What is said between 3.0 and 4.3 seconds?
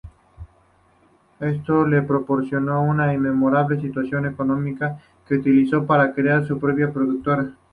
inmejorable situación